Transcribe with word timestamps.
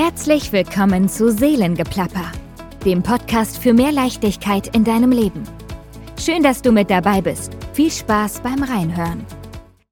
Herzlich 0.00 0.52
willkommen 0.52 1.08
zu 1.08 1.32
Seelengeplapper, 1.32 2.30
dem 2.84 3.02
Podcast 3.02 3.58
für 3.58 3.72
mehr 3.72 3.90
Leichtigkeit 3.90 4.72
in 4.76 4.84
deinem 4.84 5.10
Leben. 5.10 5.42
Schön, 6.16 6.44
dass 6.44 6.62
du 6.62 6.70
mit 6.70 6.88
dabei 6.88 7.20
bist. 7.20 7.56
Viel 7.72 7.90
Spaß 7.90 8.38
beim 8.42 8.62
Reinhören. 8.62 9.26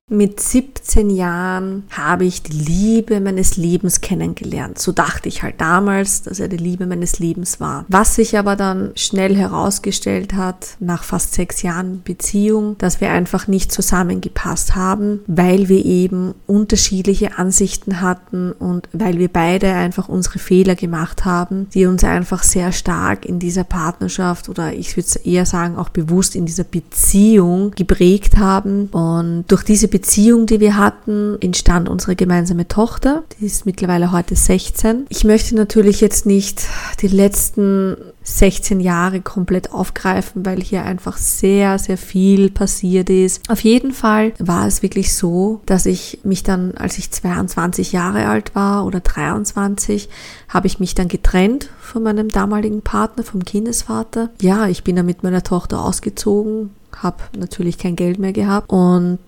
Mit 0.08 0.38
17 0.38 0.75
Jahren 1.10 1.84
habe 1.90 2.24
ich 2.24 2.42
die 2.42 2.52
Liebe 2.52 3.20
meines 3.20 3.56
Lebens 3.56 4.00
kennengelernt. 4.00 4.78
So 4.78 4.92
dachte 4.92 5.28
ich 5.28 5.42
halt 5.42 5.60
damals, 5.60 6.22
dass 6.22 6.40
er 6.40 6.48
die 6.48 6.56
Liebe 6.56 6.86
meines 6.86 7.18
Lebens 7.18 7.60
war. 7.60 7.84
Was 7.88 8.14
sich 8.14 8.38
aber 8.38 8.56
dann 8.56 8.92
schnell 8.94 9.36
herausgestellt 9.36 10.34
hat, 10.34 10.76
nach 10.80 11.04
fast 11.04 11.34
sechs 11.34 11.62
Jahren 11.62 12.02
Beziehung, 12.02 12.76
dass 12.78 13.00
wir 13.00 13.10
einfach 13.10 13.46
nicht 13.46 13.72
zusammengepasst 13.72 14.74
haben, 14.74 15.20
weil 15.26 15.68
wir 15.68 15.84
eben 15.84 16.34
unterschiedliche 16.46 17.38
Ansichten 17.38 18.00
hatten 18.00 18.52
und 18.52 18.88
weil 18.92 19.18
wir 19.18 19.28
beide 19.28 19.72
einfach 19.72 20.08
unsere 20.08 20.38
Fehler 20.38 20.74
gemacht 20.74 21.24
haben, 21.24 21.68
die 21.74 21.86
uns 21.86 22.04
einfach 22.04 22.42
sehr 22.42 22.72
stark 22.72 23.24
in 23.24 23.38
dieser 23.38 23.64
Partnerschaft 23.64 24.48
oder 24.48 24.72
ich 24.72 24.96
würde 24.96 25.08
eher 25.24 25.46
sagen 25.46 25.76
auch 25.76 25.88
bewusst 25.88 26.36
in 26.36 26.46
dieser 26.46 26.64
Beziehung 26.64 27.72
geprägt 27.72 28.36
haben. 28.36 28.86
Und 28.86 29.44
durch 29.48 29.62
diese 29.62 29.88
Beziehung, 29.88 30.46
die 30.46 30.60
wir 30.60 30.75
hatten, 30.76 31.36
entstand 31.40 31.88
unsere 31.88 32.16
gemeinsame 32.16 32.68
Tochter. 32.68 33.24
Die 33.38 33.46
ist 33.46 33.66
mittlerweile 33.66 34.12
heute 34.12 34.36
16. 34.36 35.06
Ich 35.08 35.24
möchte 35.24 35.54
natürlich 35.54 36.00
jetzt 36.00 36.26
nicht 36.26 36.66
die 37.00 37.08
letzten 37.08 37.96
16 38.22 38.80
Jahre 38.80 39.20
komplett 39.20 39.72
aufgreifen, 39.72 40.44
weil 40.44 40.60
hier 40.60 40.84
einfach 40.84 41.16
sehr, 41.16 41.78
sehr 41.78 41.96
viel 41.96 42.50
passiert 42.50 43.08
ist. 43.08 43.48
Auf 43.48 43.60
jeden 43.60 43.92
Fall 43.92 44.32
war 44.38 44.66
es 44.66 44.82
wirklich 44.82 45.14
so, 45.14 45.60
dass 45.66 45.86
ich 45.86 46.20
mich 46.24 46.42
dann, 46.42 46.72
als 46.76 46.98
ich 46.98 47.10
22 47.10 47.92
Jahre 47.92 48.26
alt 48.26 48.54
war 48.54 48.84
oder 48.84 49.00
23, 49.00 50.08
habe 50.48 50.66
ich 50.66 50.80
mich 50.80 50.94
dann 50.94 51.08
getrennt 51.08 51.70
von 51.80 52.02
meinem 52.02 52.28
damaligen 52.28 52.82
Partner, 52.82 53.22
vom 53.22 53.44
Kindesvater. 53.44 54.30
Ja, 54.40 54.66
ich 54.66 54.82
bin 54.82 54.96
dann 54.96 55.06
mit 55.06 55.22
meiner 55.22 55.42
Tochter 55.42 55.84
ausgezogen, 55.84 56.70
habe 57.02 57.18
natürlich 57.36 57.78
kein 57.78 57.96
Geld 57.96 58.18
mehr 58.18 58.32
gehabt 58.32 58.70
und 58.70 59.18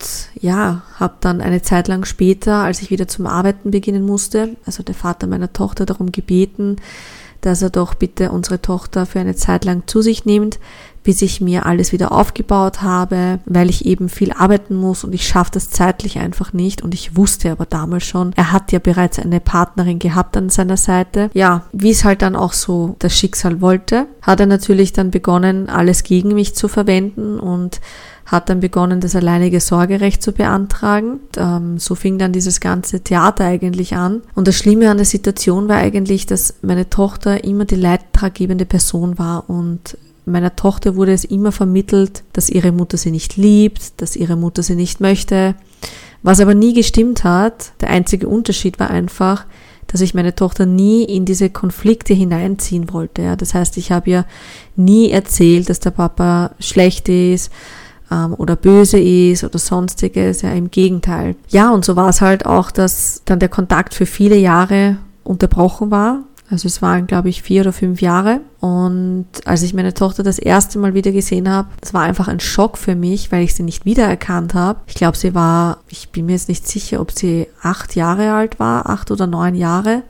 ja, 0.41 0.83
habe 0.95 1.15
dann 1.21 1.41
eine 1.41 1.63
Zeit 1.63 1.89
lang 1.89 2.05
später, 2.05 2.57
als 2.57 2.81
ich 2.83 2.91
wieder 2.91 3.09
zum 3.09 3.27
Arbeiten 3.27 3.71
beginnen 3.71 4.05
musste, 4.05 4.57
also 4.65 4.83
der 4.83 4.95
Vater 4.95 5.27
meiner 5.27 5.53
Tochter 5.53 5.85
darum 5.85 6.11
gebeten, 6.11 6.77
dass 7.41 7.63
er 7.63 7.71
doch 7.71 7.95
bitte 7.95 8.33
unsere 8.33 8.61
Tochter 8.61 9.07
für 9.07 9.21
eine 9.21 9.37
Zeit 9.37 9.65
lang 9.65 9.85
zu 9.87 10.03
sich 10.03 10.25
nimmt, 10.25 10.59
bis 11.03 11.23
ich 11.23 11.41
mir 11.41 11.67
alles 11.67 11.93
wieder 11.93 12.13
aufgebaut 12.13 12.83
habe, 12.83 13.39
weil 13.47 13.71
ich 13.71 13.87
eben 13.87 14.09
viel 14.09 14.33
arbeiten 14.33 14.75
muss 14.75 15.05
und 15.05 15.15
ich 15.15 15.27
schaffe 15.27 15.53
das 15.55 15.71
zeitlich 15.71 16.19
einfach 16.19 16.53
nicht. 16.53 16.83
Und 16.83 16.95
ich 16.95 17.17
wusste 17.17 17.51
aber 17.51 17.67
damals 17.67 18.05
schon, 18.05 18.33
er 18.37 18.53
hat 18.53 18.73
ja 18.73 18.79
bereits 18.79 19.19
eine 19.19 19.41
Partnerin 19.41 19.99
gehabt 19.99 20.37
an 20.37 20.51
seiner 20.51 20.77
Seite. 20.77 21.31
Ja, 21.35 21.65
wie 21.73 21.91
es 21.91 22.05
halt 22.05 22.23
dann 22.23 22.37
auch 22.37 22.53
so 22.53 22.97
das 22.99 23.17
Schicksal 23.17 23.61
wollte, 23.61 24.07
hat 24.23 24.41
er 24.41 24.47
natürlich 24.47 24.93
dann 24.93 25.11
begonnen, 25.11 25.69
alles 25.69 26.03
gegen 26.03 26.35
mich 26.35 26.55
zu 26.55 26.69
verwenden 26.69 27.39
und 27.39 27.81
hat 28.29 28.51
dann 28.51 28.61
begonnen, 28.61 29.01
das 29.01 29.17
alleinige 29.17 29.59
Sorgerecht 29.59 30.23
zu 30.23 30.33
beantragen. 30.33 31.21
Ähm, 31.37 31.79
so 31.79 31.95
fing 31.95 32.19
dann 32.19 32.33
dieses 32.33 32.61
ganze 32.61 33.01
Theater 33.01 33.45
eigentlich 33.45 33.97
an. 33.97 34.23
Und 34.35 34.47
das 34.47 34.57
Schlimme 34.57 34.91
an 34.91 34.99
der 34.99 35.07
Situation 35.07 35.69
war 35.69 35.79
eigentlich, 35.79 36.27
dass 36.27 36.55
meine 36.61 36.91
Tochter 36.91 37.43
immer 37.45 37.65
die 37.65 37.77
leidtraggebende 37.77 38.67
Person 38.67 39.19
war 39.19 39.49
und 39.49 39.97
meiner 40.31 40.57
Tochter 40.57 40.97
wurde 40.97 41.13
es 41.13 41.25
immer 41.25 41.53
vermittelt, 41.53 42.23
dass 42.33 42.51
ihre 42.51 42.73
Mutter 42.73 42.97
sie 42.97 43.11
nicht 43.11 43.37
liebt, 43.37 44.01
dass 44.01 44.17
ihre 44.17 44.37
Mutter 44.37 44.63
sie 44.63 44.75
nicht 44.75 45.01
möchte. 45.01 45.55
Was 46.23 46.41
aber 46.41 46.55
nie 46.55 46.75
gestimmt 46.75 47.25
hat, 47.25 47.73
der 47.81 47.91
einzige 47.91 48.29
Unterschied 48.29 48.79
war 48.81 48.91
einfach, 48.91 49.47
dass 49.87 50.01
ich 50.01 50.15
meine 50.15 50.35
Tochter 50.35 50.67
nie 50.67 51.05
in 51.05 51.25
diese 51.25 51.51
Konflikte 51.51 52.13
hineinziehen 52.13 52.93
wollte. 52.93 53.23
Ja. 53.23 53.37
Das 53.37 53.55
heißt, 53.55 53.77
ich 53.77 53.91
habe 53.91 54.11
ihr 54.11 54.25
nie 54.77 55.11
erzählt, 55.11 55.71
dass 55.71 55.81
der 55.81 55.91
Papa 55.91 56.51
schlecht 56.61 57.09
ist, 57.09 57.51
ähm, 58.11 58.35
oder 58.37 58.57
böse 58.57 58.99
ist 58.99 59.45
oder 59.45 59.59
sonstiges. 59.59 60.43
Ja, 60.43 60.53
im 60.53 60.71
Gegenteil. 60.71 61.37
Ja, 61.49 61.71
und 61.73 61.85
so 61.85 61.97
war 61.97 62.09
es 62.09 62.21
halt 62.21 62.47
auch, 62.47 62.71
dass 62.71 63.23
dann 63.25 63.39
der 63.39 63.49
Kontakt 63.49 63.95
für 63.95 64.07
viele 64.07 64.37
Jahre 64.37 64.99
unterbrochen 65.25 65.91
war. 65.91 66.21
Also 66.51 66.67
es 66.67 66.81
waren, 66.81 67.07
glaube 67.07 67.29
ich, 67.29 67.43
vier 67.43 67.61
oder 67.61 67.73
fünf 67.73 68.01
Jahre. 68.01 68.41
Und 68.61 69.27
als 69.45 69.63
ich 69.63 69.75
meine 69.75 69.93
Tochter 69.93 70.23
das 70.23 70.39
erste 70.39 70.79
Mal 70.79 70.95
wieder 70.95 71.13
gesehen 71.13 71.49
habe, 71.49 71.69
das 71.81 71.93
war 71.93 72.03
einfach 72.03 72.29
ein 72.29 72.41
Schock 72.41 72.79
für 72.79 72.95
mich, 72.95 73.31
weil 73.31 73.45
ich 73.45 73.55
sie 73.55 73.63
nicht 73.63 73.85
wiedererkannt 73.85 74.55
habe. 74.55 74.81
Ich 74.87 74.95
glaube, 74.95 75.17
sie 75.17 75.35
war, 75.35 75.79
ich 75.89 76.09
bin 76.09 76.27
mir 76.27 76.33
jetzt 76.33 76.49
nicht 76.49 76.67
sicher, 76.67 77.01
ob 77.01 77.13
sie 77.13 77.49
acht 77.63 77.97
Jahre 77.97 78.33
alt 78.33 78.59
war, 78.59 78.89
acht 78.89 79.11
oder 79.11 79.27
neun 79.27 79.55
Jahre. 79.55 80.03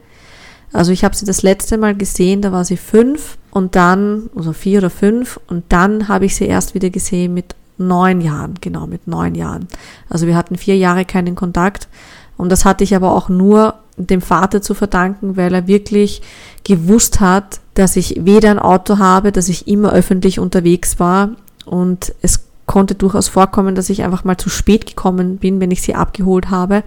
Also 0.72 0.92
ich 0.92 1.02
habe 1.02 1.16
sie 1.16 1.24
das 1.24 1.42
letzte 1.42 1.78
Mal 1.78 1.96
gesehen, 1.96 2.42
da 2.42 2.52
war 2.52 2.64
sie 2.64 2.76
fünf 2.76 3.38
und 3.50 3.74
dann, 3.74 4.30
also 4.36 4.52
vier 4.52 4.78
oder 4.78 4.90
fünf, 4.90 5.40
und 5.48 5.64
dann 5.70 6.08
habe 6.08 6.26
ich 6.26 6.36
sie 6.36 6.44
erst 6.44 6.74
wieder 6.74 6.90
gesehen 6.90 7.34
mit 7.34 7.54
neun 7.78 8.20
Jahren, 8.20 8.54
genau, 8.60 8.86
mit 8.86 9.06
neun 9.06 9.34
Jahren. 9.34 9.66
Also 10.10 10.26
wir 10.26 10.36
hatten 10.36 10.56
vier 10.56 10.76
Jahre 10.76 11.04
keinen 11.04 11.34
Kontakt 11.34 11.88
und 12.36 12.52
das 12.52 12.64
hatte 12.64 12.84
ich 12.84 12.94
aber 12.94 13.12
auch 13.14 13.28
nur 13.28 13.74
dem 13.98 14.20
Vater 14.20 14.62
zu 14.62 14.74
verdanken, 14.74 15.36
weil 15.36 15.54
er 15.54 15.66
wirklich 15.66 16.22
gewusst 16.64 17.20
hat, 17.20 17.60
dass 17.74 17.96
ich 17.96 18.24
weder 18.24 18.50
ein 18.50 18.58
Auto 18.58 18.98
habe, 18.98 19.32
dass 19.32 19.48
ich 19.48 19.68
immer 19.68 19.92
öffentlich 19.92 20.38
unterwegs 20.38 20.98
war 20.98 21.30
und 21.64 22.14
es 22.22 22.44
konnte 22.66 22.94
durchaus 22.94 23.28
vorkommen, 23.28 23.74
dass 23.74 23.90
ich 23.90 24.04
einfach 24.04 24.24
mal 24.24 24.36
zu 24.36 24.48
spät 24.50 24.86
gekommen 24.86 25.38
bin, 25.38 25.58
wenn 25.60 25.70
ich 25.70 25.82
sie 25.82 25.94
abgeholt 25.94 26.50
habe. 26.50 26.84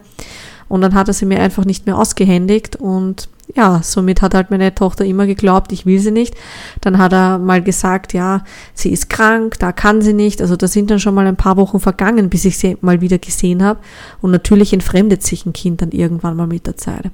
Und 0.70 0.82
dann 0.82 0.94
hat 0.94 1.10
er 1.10 1.14
sie 1.14 1.26
mir 1.26 1.40
einfach 1.40 1.66
nicht 1.66 1.86
mehr 1.86 1.98
ausgehändigt 1.98 2.78
und 2.78 3.28
ja, 3.56 3.82
somit 3.84 4.22
hat 4.22 4.34
halt 4.34 4.52
meine 4.52 4.74
Tochter 4.74 5.06
immer 5.06 5.26
geglaubt, 5.26 5.72
ich 5.72 5.86
will 5.86 6.00
sie 6.00 6.12
nicht. 6.12 6.36
Dann 6.82 6.98
hat 6.98 7.14
er 7.14 7.38
mal 7.38 7.62
gesagt, 7.62 8.14
ja, 8.14 8.44
sie 8.74 8.92
ist 8.92 9.10
krank, 9.10 9.60
da 9.60 9.72
kann 9.72 10.02
sie 10.02 10.14
nicht. 10.14 10.42
Also 10.42 10.56
da 10.56 10.68
sind 10.68 10.90
dann 10.92 11.00
schon 11.00 11.16
mal 11.16 11.28
ein 11.28 11.36
paar 11.36 11.58
Wochen 11.58 11.80
vergangen, 11.80 12.30
bis 12.30 12.46
ich 12.46 12.58
sie 12.58 12.78
mal 12.82 13.02
wieder 13.02 13.18
gesehen 13.18 13.64
habe. 13.64 13.80
Und 14.22 14.32
natürlich 14.32 14.74
entfremdet 14.74 15.24
sich 15.24 15.46
ein 15.46 15.54
Kind 15.54 15.82
dann 15.82 15.92
irgendwann 15.92 16.38
mal 16.38 16.48
mit 16.48 16.68
der 16.68 16.78
Zeit. 16.78 17.12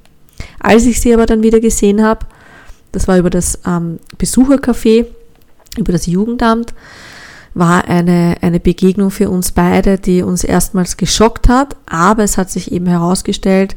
Als 0.60 0.86
ich 0.86 1.02
sie 1.02 1.14
aber 1.14 1.26
dann 1.26 1.44
wieder 1.44 1.60
gesehen 1.60 2.04
habe, 2.04 2.26
das 2.92 3.08
war 3.08 3.18
über 3.18 3.30
das 3.30 3.60
ähm, 3.66 4.00
Besuchercafé, 4.18 5.06
über 5.78 5.92
das 5.92 6.06
Jugendamt, 6.06 6.74
war 7.54 7.86
eine, 7.86 8.38
eine 8.42 8.60
Begegnung 8.60 9.10
für 9.10 9.30
uns 9.30 9.52
beide, 9.52 9.98
die 9.98 10.22
uns 10.22 10.44
erstmals 10.44 10.98
geschockt 10.98 11.50
hat. 11.50 11.76
Aber 11.88 12.24
es 12.24 12.38
hat 12.38 12.52
sich 12.52 12.72
eben 12.72 12.86
herausgestellt, 12.86 13.76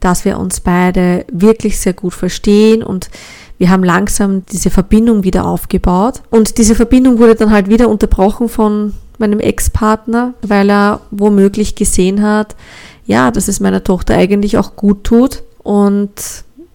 dass 0.00 0.24
wir 0.24 0.38
uns 0.38 0.60
beide 0.60 1.24
wirklich 1.32 1.78
sehr 1.78 1.92
gut 1.92 2.14
verstehen 2.14 2.82
und 2.82 3.10
wir 3.58 3.70
haben 3.70 3.82
langsam 3.82 4.46
diese 4.46 4.70
Verbindung 4.70 5.24
wieder 5.24 5.44
aufgebaut. 5.44 6.22
Und 6.30 6.58
diese 6.58 6.76
Verbindung 6.76 7.18
wurde 7.18 7.34
dann 7.34 7.50
halt 7.50 7.68
wieder 7.68 7.88
unterbrochen 7.88 8.48
von 8.48 8.94
meinem 9.18 9.40
Ex-Partner, 9.40 10.34
weil 10.42 10.70
er 10.70 11.00
womöglich 11.10 11.74
gesehen 11.74 12.22
hat, 12.22 12.54
ja, 13.04 13.32
dass 13.32 13.48
es 13.48 13.58
meiner 13.58 13.82
Tochter 13.82 14.14
eigentlich 14.14 14.58
auch 14.58 14.76
gut 14.76 15.02
tut. 15.02 15.42
Und 15.64 16.10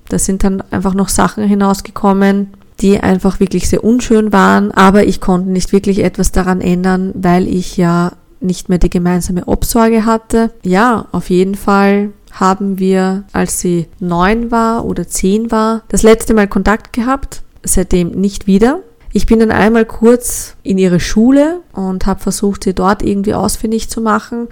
da 0.09 0.19
sind 0.19 0.43
dann 0.43 0.61
einfach 0.71 0.93
noch 0.93 1.07
Sachen 1.07 1.45
hinausgekommen, 1.45 2.49
die 2.81 2.99
einfach 2.99 3.39
wirklich 3.39 3.69
sehr 3.69 3.83
unschön 3.83 4.33
waren. 4.33 4.71
Aber 4.71 5.05
ich 5.05 5.21
konnte 5.21 5.49
nicht 5.49 5.71
wirklich 5.71 6.03
etwas 6.03 6.33
daran 6.33 6.59
ändern, 6.59 7.11
weil 7.15 7.47
ich 7.47 7.77
ja 7.77 8.11
nicht 8.41 8.67
mehr 8.67 8.77
die 8.77 8.89
gemeinsame 8.89 9.47
Obsorge 9.47 10.05
hatte. 10.05 10.51
Ja, 10.63 11.05
auf 11.13 11.29
jeden 11.29 11.55
Fall 11.55 12.09
haben 12.33 12.79
wir, 12.79 13.23
als 13.31 13.59
sie 13.59 13.87
neun 13.99 14.51
war 14.51 14.85
oder 14.85 15.07
zehn 15.07 15.51
war, 15.51 15.83
das 15.89 16.03
letzte 16.03 16.33
Mal 16.33 16.47
Kontakt 16.47 16.93
gehabt, 16.93 17.43
seitdem 17.63 18.11
nicht 18.11 18.47
wieder. 18.47 18.79
Ich 19.13 19.27
bin 19.27 19.39
dann 19.39 19.51
einmal 19.51 19.85
kurz 19.85 20.55
in 20.63 20.79
ihre 20.79 20.99
Schule 20.99 21.61
und 21.73 22.07
habe 22.07 22.19
versucht, 22.19 22.63
sie 22.63 22.73
dort 22.73 23.03
irgendwie 23.03 23.35
ausfindig 23.35 23.89
zu 23.89 24.01
machen, 24.01 24.47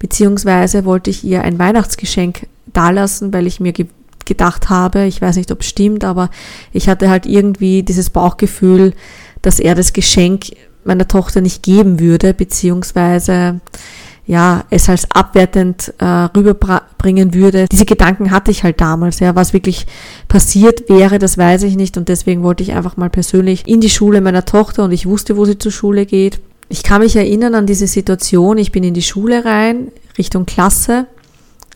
beziehungsweise 0.00 0.84
wollte 0.84 1.10
ich 1.10 1.22
ihr 1.22 1.42
ein 1.42 1.58
Weihnachtsgeschenk 1.58 2.48
dalassen, 2.66 3.32
weil 3.32 3.46
ich 3.46 3.60
mir 3.60 3.72
ge 3.72 3.86
gedacht 4.24 4.70
habe, 4.70 5.04
ich 5.06 5.20
weiß 5.20 5.34
nicht, 5.34 5.50
ob 5.50 5.62
es 5.62 5.66
stimmt, 5.66 6.04
aber 6.04 6.30
ich 6.72 6.88
hatte 6.88 7.10
halt 7.10 7.26
irgendwie 7.26 7.82
dieses 7.82 8.08
Bauchgefühl, 8.08 8.94
dass 9.42 9.58
er 9.58 9.74
das 9.74 9.92
Geschenk 9.92 10.52
meiner 10.84 11.08
Tochter 11.08 11.40
nicht 11.40 11.64
geben 11.64 11.98
würde, 11.98 12.32
beziehungsweise 12.32 13.60
ja, 14.26 14.64
es 14.70 14.88
als 14.88 15.10
abwertend 15.10 15.92
äh, 15.98 16.04
rüberbringen 16.04 17.34
würde. 17.34 17.66
Diese 17.70 17.84
Gedanken 17.84 18.30
hatte 18.30 18.50
ich 18.50 18.62
halt 18.62 18.80
damals, 18.80 19.18
ja, 19.20 19.34
was 19.34 19.52
wirklich 19.52 19.86
passiert 20.28 20.88
wäre, 20.88 21.18
das 21.18 21.36
weiß 21.36 21.64
ich 21.64 21.76
nicht 21.76 21.96
und 21.96 22.08
deswegen 22.08 22.42
wollte 22.42 22.62
ich 22.62 22.72
einfach 22.72 22.96
mal 22.96 23.10
persönlich 23.10 23.66
in 23.66 23.80
die 23.80 23.90
Schule 23.90 24.20
meiner 24.20 24.44
Tochter 24.44 24.84
und 24.84 24.92
ich 24.92 25.06
wusste, 25.06 25.36
wo 25.36 25.44
sie 25.44 25.58
zur 25.58 25.72
Schule 25.72 26.06
geht. 26.06 26.40
Ich 26.68 26.82
kann 26.84 27.02
mich 27.02 27.16
erinnern 27.16 27.54
an 27.54 27.66
diese 27.66 27.86
Situation, 27.86 28.58
ich 28.58 28.72
bin 28.72 28.84
in 28.84 28.94
die 28.94 29.02
Schule 29.02 29.44
rein, 29.44 29.88
Richtung 30.16 30.46
Klasse 30.46 31.06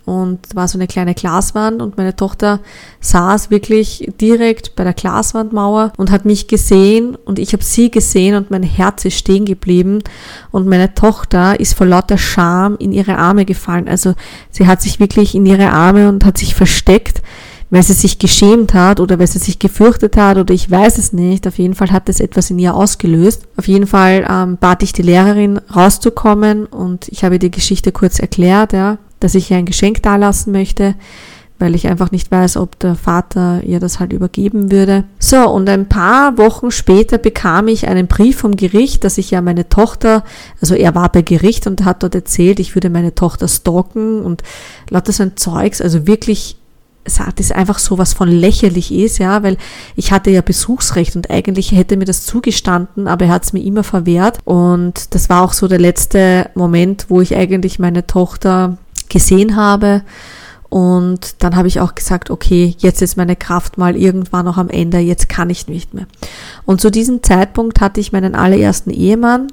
und 0.06 0.54
war 0.54 0.68
so 0.68 0.78
eine 0.78 0.86
kleine 0.86 1.14
Glaswand 1.14 1.82
und 1.82 1.98
meine 1.98 2.14
Tochter 2.14 2.60
saß 3.00 3.50
wirklich 3.50 4.10
direkt 4.20 4.76
bei 4.76 4.84
der 4.84 4.94
Glaswandmauer 4.94 5.92
und 5.96 6.12
hat 6.12 6.24
mich 6.24 6.46
gesehen 6.46 7.16
und 7.24 7.40
ich 7.40 7.52
habe 7.52 7.64
sie 7.64 7.90
gesehen 7.90 8.36
und 8.36 8.50
mein 8.50 8.62
Herz 8.62 9.04
ist 9.04 9.18
stehen 9.18 9.44
geblieben 9.44 9.98
und 10.52 10.68
meine 10.68 10.94
Tochter 10.94 11.58
ist 11.58 11.74
vor 11.74 11.86
lauter 11.86 12.18
Scham 12.18 12.76
in 12.78 12.92
ihre 12.92 13.18
Arme 13.18 13.44
gefallen. 13.44 13.88
Also 13.88 14.14
sie 14.50 14.68
hat 14.68 14.80
sich 14.80 15.00
wirklich 15.00 15.34
in 15.34 15.44
ihre 15.44 15.72
Arme 15.72 16.08
und 16.08 16.24
hat 16.24 16.38
sich 16.38 16.54
versteckt, 16.54 17.20
weil 17.70 17.82
sie 17.82 17.92
sich 17.92 18.20
geschämt 18.20 18.74
hat 18.74 19.00
oder 19.00 19.18
weil 19.18 19.26
sie 19.26 19.40
sich 19.40 19.58
gefürchtet 19.58 20.16
hat 20.16 20.36
oder 20.38 20.54
ich 20.54 20.70
weiß 20.70 20.98
es 20.98 21.12
nicht. 21.12 21.48
Auf 21.48 21.58
jeden 21.58 21.74
Fall 21.74 21.90
hat 21.90 22.08
das 22.08 22.20
etwas 22.20 22.50
in 22.50 22.60
ihr 22.60 22.76
ausgelöst. 22.76 23.42
Auf 23.56 23.66
jeden 23.66 23.88
Fall 23.88 24.24
ähm, 24.30 24.56
bat 24.56 24.84
ich 24.84 24.92
die 24.92 25.02
Lehrerin 25.02 25.58
rauszukommen 25.74 26.66
und 26.66 27.08
ich 27.08 27.24
habe 27.24 27.40
die 27.40 27.50
Geschichte 27.50 27.90
kurz 27.90 28.20
erklärt, 28.20 28.72
ja, 28.72 28.98
dass 29.26 29.34
ich 29.34 29.50
ihr 29.50 29.56
ein 29.56 29.66
Geschenk 29.66 30.04
dalassen 30.04 30.52
möchte 30.52 30.94
weil 31.58 31.74
ich 31.74 31.86
einfach 31.86 32.10
nicht 32.10 32.30
weiß, 32.30 32.58
ob 32.58 32.78
der 32.80 32.94
Vater 32.94 33.62
ihr 33.64 33.80
das 33.80 33.98
halt 33.98 34.12
übergeben 34.12 34.70
würde. 34.70 35.04
So, 35.18 35.48
und 35.48 35.68
ein 35.68 35.88
paar 35.88 36.36
Wochen 36.36 36.70
später 36.70 37.16
bekam 37.18 37.68
ich 37.68 37.88
einen 37.88 38.08
Brief 38.08 38.38
vom 38.38 38.56
Gericht, 38.56 39.04
dass 39.04 39.16
ich 39.16 39.30
ja 39.30 39.40
meine 39.40 39.68
Tochter, 39.68 40.22
also 40.60 40.74
er 40.74 40.94
war 40.94 41.10
bei 41.10 41.22
Gericht 41.22 41.66
und 41.66 41.84
hat 41.84 42.02
dort 42.02 42.14
erzählt, 42.14 42.60
ich 42.60 42.74
würde 42.74 42.90
meine 42.90 43.14
Tochter 43.14 43.48
stalken 43.48 44.22
und 44.22 44.42
lauter 44.90 45.12
so 45.12 45.22
ein 45.22 45.36
Zeugs, 45.36 45.80
also 45.80 46.06
wirklich 46.06 46.56
es 47.38 47.52
einfach 47.52 47.78
so 47.78 47.98
was 47.98 48.14
von 48.14 48.28
lächerlich 48.28 48.92
ist, 48.92 49.18
ja, 49.18 49.44
weil 49.44 49.58
ich 49.94 50.10
hatte 50.10 50.30
ja 50.30 50.40
Besuchsrecht 50.40 51.14
und 51.14 51.30
eigentlich 51.30 51.70
hätte 51.70 51.96
mir 51.96 52.04
das 52.04 52.26
zugestanden, 52.26 53.06
aber 53.06 53.26
er 53.26 53.30
hat 53.30 53.44
es 53.44 53.52
mir 53.52 53.62
immer 53.62 53.84
verwehrt 53.84 54.38
und 54.44 55.14
das 55.14 55.28
war 55.28 55.42
auch 55.42 55.52
so 55.52 55.68
der 55.68 55.78
letzte 55.78 56.50
Moment, 56.54 57.06
wo 57.08 57.20
ich 57.20 57.36
eigentlich 57.36 57.78
meine 57.78 58.08
Tochter 58.08 58.76
gesehen 59.08 59.56
habe 59.56 60.02
und 60.68 61.42
dann 61.42 61.54
habe 61.54 61.68
ich 61.68 61.80
auch 61.80 61.94
gesagt, 61.94 62.28
okay, 62.28 62.74
jetzt 62.78 63.00
ist 63.00 63.16
meine 63.16 63.36
Kraft 63.36 63.78
mal 63.78 63.96
irgendwann 63.96 64.44
noch 64.44 64.58
am 64.58 64.68
Ende, 64.68 64.98
jetzt 64.98 65.28
kann 65.28 65.48
ich 65.48 65.68
nicht 65.68 65.94
mehr. 65.94 66.06
Und 66.64 66.80
zu 66.80 66.90
diesem 66.90 67.22
Zeitpunkt 67.22 67.80
hatte 67.80 68.00
ich 68.00 68.12
meinen 68.12 68.34
allerersten 68.34 68.90
Ehemann 68.90 69.46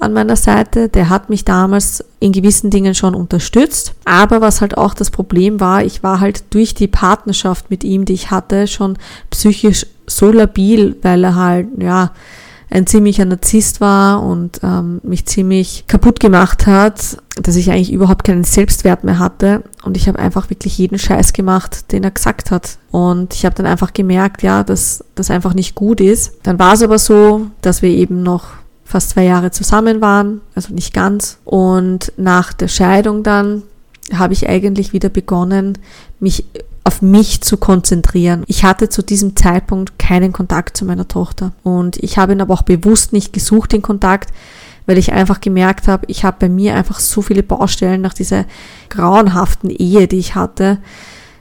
an 0.00 0.12
meiner 0.12 0.36
Seite, 0.36 0.88
der 0.88 1.08
hat 1.08 1.30
mich 1.30 1.44
damals 1.44 2.04
in 2.18 2.32
gewissen 2.32 2.70
Dingen 2.70 2.94
schon 2.94 3.14
unterstützt. 3.14 3.94
Aber 4.04 4.40
was 4.40 4.60
halt 4.60 4.76
auch 4.76 4.94
das 4.94 5.10
Problem 5.10 5.60
war, 5.60 5.84
ich 5.84 6.02
war 6.02 6.20
halt 6.20 6.44
durch 6.50 6.74
die 6.74 6.88
Partnerschaft 6.88 7.70
mit 7.70 7.84
ihm, 7.84 8.04
die 8.04 8.14
ich 8.14 8.30
hatte, 8.32 8.66
schon 8.66 8.98
psychisch 9.30 9.86
so 10.08 10.32
labil, 10.32 10.96
weil 11.02 11.22
er 11.24 11.36
halt, 11.36 11.68
ja, 11.78 12.10
ein 12.68 12.86
ziemlicher 12.86 13.24
Narzisst 13.24 13.80
war 13.80 14.22
und 14.22 14.60
ähm, 14.62 15.00
mich 15.02 15.26
ziemlich 15.26 15.84
kaputt 15.86 16.18
gemacht 16.18 16.66
hat, 16.66 17.16
dass 17.40 17.56
ich 17.56 17.70
eigentlich 17.70 17.92
überhaupt 17.92 18.24
keinen 18.24 18.44
Selbstwert 18.44 19.04
mehr 19.04 19.18
hatte. 19.18 19.62
Und 19.84 19.96
ich 19.96 20.08
habe 20.08 20.18
einfach 20.18 20.50
wirklich 20.50 20.76
jeden 20.78 20.98
Scheiß 20.98 21.32
gemacht, 21.32 21.92
den 21.92 22.02
er 22.02 22.10
gesagt 22.10 22.50
hat. 22.50 22.78
Und 22.90 23.34
ich 23.34 23.44
habe 23.44 23.54
dann 23.54 23.66
einfach 23.66 23.92
gemerkt, 23.92 24.42
ja, 24.42 24.64
dass 24.64 25.04
das 25.14 25.30
einfach 25.30 25.54
nicht 25.54 25.74
gut 25.74 26.00
ist. 26.00 26.32
Dann 26.42 26.58
war 26.58 26.74
es 26.74 26.82
aber 26.82 26.98
so, 26.98 27.46
dass 27.60 27.82
wir 27.82 27.90
eben 27.90 28.22
noch 28.22 28.48
fast 28.84 29.10
zwei 29.10 29.24
Jahre 29.24 29.50
zusammen 29.50 30.00
waren, 30.00 30.40
also 30.54 30.72
nicht 30.72 30.94
ganz. 30.94 31.38
Und 31.44 32.12
nach 32.16 32.52
der 32.52 32.68
Scheidung 32.68 33.22
dann 33.22 33.62
habe 34.12 34.32
ich 34.32 34.48
eigentlich 34.48 34.92
wieder 34.92 35.08
begonnen, 35.08 35.78
mich 36.20 36.44
auf 36.86 37.02
mich 37.02 37.40
zu 37.40 37.56
konzentrieren. 37.56 38.44
Ich 38.46 38.62
hatte 38.62 38.88
zu 38.88 39.02
diesem 39.02 39.34
Zeitpunkt 39.34 39.98
keinen 39.98 40.32
Kontakt 40.32 40.76
zu 40.76 40.84
meiner 40.84 41.08
Tochter 41.08 41.52
und 41.64 41.96
ich 41.96 42.16
habe 42.16 42.32
ihn 42.32 42.40
aber 42.40 42.54
auch 42.54 42.62
bewusst 42.62 43.12
nicht 43.12 43.32
gesucht, 43.32 43.72
den 43.72 43.82
Kontakt, 43.82 44.32
weil 44.86 44.96
ich 44.96 45.12
einfach 45.12 45.40
gemerkt 45.40 45.88
habe, 45.88 46.06
ich 46.06 46.24
habe 46.24 46.36
bei 46.38 46.48
mir 46.48 46.76
einfach 46.76 47.00
so 47.00 47.22
viele 47.22 47.42
Baustellen 47.42 48.00
nach 48.00 48.14
dieser 48.14 48.44
grauenhaften 48.88 49.68
Ehe, 49.68 50.06
die 50.06 50.18
ich 50.18 50.36
hatte. 50.36 50.78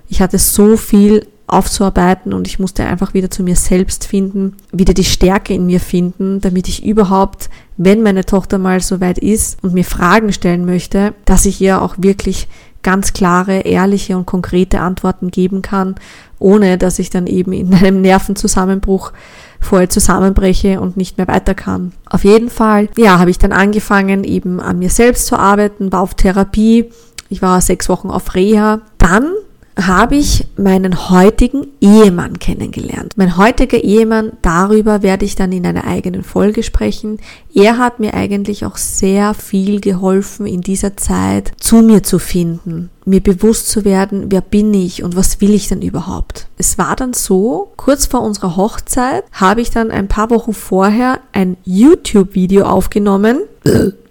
Ich 0.09 0.19
hatte 0.19 0.39
so 0.39 0.77
viel 0.77 1.27
aufzuarbeiten 1.45 2.33
und 2.33 2.47
ich 2.47 2.57
musste 2.57 2.83
einfach 2.85 3.13
wieder 3.13 3.29
zu 3.29 3.43
mir 3.43 3.55
selbst 3.55 4.05
finden, 4.07 4.55
wieder 4.71 4.95
die 4.95 5.03
Stärke 5.03 5.53
in 5.53 5.67
mir 5.67 5.79
finden, 5.79 6.41
damit 6.41 6.67
ich 6.67 6.83
überhaupt, 6.83 7.51
wenn 7.77 8.01
meine 8.01 8.25
Tochter 8.25 8.57
mal 8.57 8.79
so 8.79 8.99
weit 8.99 9.19
ist 9.19 9.63
und 9.63 9.75
mir 9.75 9.85
Fragen 9.85 10.33
stellen 10.33 10.65
möchte, 10.65 11.13
dass 11.25 11.45
ich 11.45 11.61
ihr 11.61 11.83
auch 11.83 11.95
wirklich 11.99 12.47
ganz 12.85 13.13
klare, 13.13 13.61
ehrliche 13.61 14.15
und 14.15 14.27
konkrete 14.27 14.79
Antworten 14.79 15.31
geben 15.31 15.63
kann, 15.63 15.95
ohne 16.37 16.77
dass 16.77 16.99
ich 16.99 17.09
dann 17.09 17.25
eben 17.25 17.51
in 17.51 17.73
einem 17.73 18.01
Nervenzusammenbruch 18.01 19.11
voll 19.59 19.89
zusammenbreche 19.89 20.79
und 20.79 20.95
nicht 20.95 21.17
mehr 21.17 21.27
weiter 21.27 21.55
kann. 21.55 21.93
Auf 22.07 22.23
jeden 22.23 22.51
Fall, 22.51 22.87
ja, 22.95 23.17
habe 23.19 23.31
ich 23.31 23.39
dann 23.39 23.51
angefangen, 23.51 24.23
eben 24.23 24.61
an 24.61 24.77
mir 24.77 24.91
selbst 24.91 25.25
zu 25.25 25.37
arbeiten, 25.37 25.91
war 25.91 26.01
auf 26.01 26.13
Therapie. 26.13 26.91
Ich 27.29 27.41
war 27.41 27.59
sechs 27.59 27.89
Wochen 27.89 28.11
auf 28.11 28.35
Reha. 28.35 28.81
Dann 28.99 29.31
habe 29.77 30.15
ich 30.15 30.47
meinen 30.57 31.09
heutigen 31.09 31.67
Ehemann 31.81 32.39
kennengelernt. 32.39 33.13
Mein 33.17 33.37
heutiger 33.37 33.83
Ehemann, 33.83 34.31
darüber 34.41 35.01
werde 35.01 35.25
ich 35.25 35.35
dann 35.35 35.51
in 35.51 35.65
einer 35.65 35.85
eigenen 35.85 36.23
Folge 36.23 36.63
sprechen. 36.63 37.19
Er 37.53 37.77
hat 37.77 37.99
mir 37.99 38.13
eigentlich 38.13 38.65
auch 38.65 38.77
sehr 38.77 39.33
viel 39.33 39.81
geholfen, 39.81 40.45
in 40.45 40.61
dieser 40.61 40.95
Zeit 40.95 41.51
zu 41.59 41.77
mir 41.81 42.03
zu 42.03 42.19
finden, 42.19 42.89
mir 43.05 43.21
bewusst 43.21 43.69
zu 43.69 43.83
werden, 43.83 44.25
wer 44.29 44.41
bin 44.41 44.73
ich 44.73 45.03
und 45.03 45.15
was 45.15 45.41
will 45.41 45.53
ich 45.53 45.67
denn 45.67 45.81
überhaupt. 45.81 46.47
Es 46.57 46.77
war 46.77 46.95
dann 46.95 47.13
so, 47.13 47.71
kurz 47.75 48.05
vor 48.05 48.21
unserer 48.21 48.55
Hochzeit 48.55 49.25
habe 49.33 49.61
ich 49.61 49.71
dann 49.71 49.91
ein 49.91 50.07
paar 50.07 50.29
Wochen 50.29 50.53
vorher 50.53 51.19
ein 51.33 51.57
YouTube-Video 51.65 52.65
aufgenommen 52.65 53.41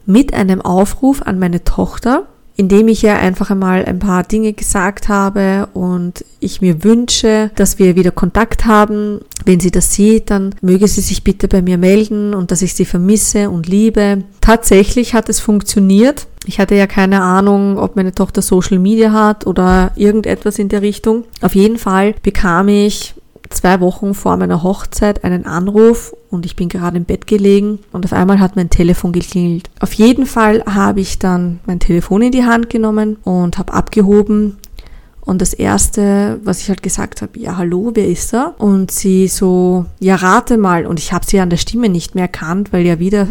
mit 0.07 0.35
einem 0.35 0.61
Aufruf 0.61 1.23
an 1.23 1.39
meine 1.39 1.65
Tochter, 1.65 2.27
indem 2.57 2.89
ich 2.89 3.03
ihr 3.03 3.17
einfach 3.17 3.51
einmal 3.51 3.85
ein 3.85 3.99
paar 3.99 4.23
Dinge 4.23 4.53
gesagt 4.53 5.09
habe 5.09 5.69
und 5.75 6.25
ich 6.41 6.61
mir 6.61 6.85
wünsche, 6.85 7.51
dass 7.57 7.79
wir 7.79 7.97
wieder 7.97 8.13
Kontakt 8.13 8.65
haben. 8.65 9.21
Wenn 9.45 9.61
sie 9.61 9.71
das 9.71 9.93
sieht, 9.93 10.31
dann 10.31 10.55
möge 10.61 10.87
sie 10.87 11.01
sich 11.01 11.25
bitte 11.25 11.49
bei 11.49 11.63
mir 11.63 11.79
melden 11.79 12.35
und 12.35 12.51
dass 12.51 12.63
ich 12.63 12.75
sie 12.75 12.85
vermisse 12.85 13.51
und 13.51 13.67
liebe. 13.67 14.25
Tatsächlich 14.41 15.15
hat 15.15 15.29
es 15.29 15.41
funktioniert. 15.41 16.27
Ich 16.47 16.59
hatte 16.61 16.75
ja 16.75 16.87
keine 16.87 17.23
Ahnung, 17.23 17.79
ob 17.79 17.97
meine 17.97 18.15
Tochter 18.15 18.43
Social 18.43 18.79
Media 18.79 19.13
hat 19.13 19.47
oder 19.47 19.93
irgendetwas 19.97 20.59
in 20.59 20.69
der 20.69 20.83
Richtung. 20.83 21.25
Auf 21.41 21.55
jeden 21.55 21.79
Fall 21.79 22.15
bekam 22.23 22.69
ich 22.69 23.15
zwei 23.51 23.81
Wochen 23.81 24.15
vor 24.15 24.37
meiner 24.37 24.63
Hochzeit 24.63 25.25
einen 25.25 25.47
Anruf 25.47 26.15
und 26.31 26.47
ich 26.47 26.57
bin 26.57 26.69
gerade 26.69 26.97
im 26.97 27.05
Bett 27.05 27.27
gelegen 27.27 27.79
und 27.93 28.05
auf 28.05 28.13
einmal 28.13 28.41
hat 28.41 28.57
mein 28.57 28.71
Telefon 28.71 29.13
geklingelt. 29.13 29.71
Auf 29.81 29.93
jeden 29.93 30.27
Fall 30.27 30.65
habe 30.65 31.01
ich 31.01 31.19
dann 31.19 31.61
mein 31.67 31.81
Telefon 31.81 32.23
in 32.23 32.33
die 32.33 32.45
Hand 32.45 32.71
genommen 32.71 33.17
und 33.25 33.59
habe 33.59 33.73
abgehoben 33.73 34.57
und 35.25 35.41
das 35.41 35.55
erste, 35.55 36.39
was 36.45 36.61
ich 36.61 36.69
halt 36.69 36.83
gesagt 36.83 37.23
habe, 37.23 37.39
ja, 37.39 37.57
hallo, 37.57 37.93
wer 37.95 38.07
ist 38.07 38.33
da? 38.35 38.55
Und 38.59 38.91
sie 38.91 39.29
so, 39.29 39.87
ja, 39.99 40.17
rate 40.17 40.59
mal. 40.59 40.85
Und 40.85 40.99
ich 40.99 41.13
habe 41.13 41.25
sie 41.25 41.41
an 41.41 41.49
der 41.49 41.57
Stimme 41.57 41.89
nicht 41.89 42.15
mehr 42.15 42.25
erkannt, 42.25 42.73
weil 42.73 42.85
ja 42.85 42.99
wieder 42.99 43.29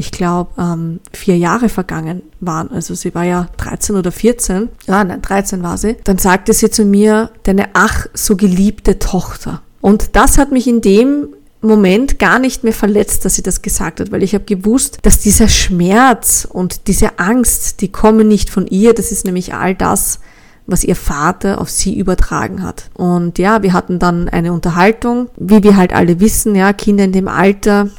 ich 0.00 0.10
glaube, 0.10 0.50
ähm, 0.58 1.00
vier 1.12 1.36
Jahre 1.36 1.68
vergangen 1.68 2.22
waren. 2.40 2.70
Also 2.72 2.94
sie 2.94 3.14
war 3.14 3.24
ja 3.24 3.48
13 3.58 3.96
oder 3.96 4.10
14. 4.10 4.70
Ja, 4.86 5.04
nein, 5.04 5.22
13 5.22 5.62
war 5.62 5.76
sie. 5.76 5.96
Dann 6.04 6.18
sagte 6.18 6.52
sie 6.54 6.70
zu 6.70 6.84
mir, 6.84 7.30
deine 7.42 7.68
ach 7.74 8.06
so 8.14 8.34
geliebte 8.34 8.98
Tochter. 8.98 9.62
Und 9.82 10.16
das 10.16 10.38
hat 10.38 10.52
mich 10.52 10.66
in 10.66 10.80
dem 10.80 11.28
Moment 11.60 12.18
gar 12.18 12.38
nicht 12.38 12.64
mehr 12.64 12.72
verletzt, 12.72 13.26
dass 13.26 13.34
sie 13.34 13.42
das 13.42 13.60
gesagt 13.60 14.00
hat, 14.00 14.10
weil 14.10 14.22
ich 14.22 14.34
habe 14.34 14.44
gewusst, 14.44 14.98
dass 15.02 15.20
dieser 15.20 15.48
Schmerz 15.48 16.48
und 16.50 16.86
diese 16.86 17.18
Angst, 17.18 17.82
die 17.82 17.92
kommen 17.92 18.26
nicht 18.26 18.48
von 18.48 18.66
ihr, 18.66 18.94
das 18.94 19.12
ist 19.12 19.26
nämlich 19.26 19.52
all 19.52 19.74
das, 19.74 20.20
was 20.66 20.84
ihr 20.84 20.96
Vater 20.96 21.60
auf 21.60 21.68
sie 21.68 21.98
übertragen 21.98 22.62
hat. 22.62 22.88
Und 22.94 23.38
ja, 23.38 23.62
wir 23.62 23.74
hatten 23.74 23.98
dann 23.98 24.30
eine 24.30 24.54
Unterhaltung, 24.54 25.28
wie 25.36 25.62
wir 25.62 25.76
halt 25.76 25.92
alle 25.92 26.20
wissen, 26.20 26.54
ja, 26.54 26.72
Kinder 26.72 27.04
in 27.04 27.12
dem 27.12 27.28
Alter, 27.28 27.90